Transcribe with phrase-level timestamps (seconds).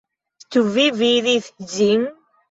[0.53, 2.07] Ĉu vi vidis ĝin?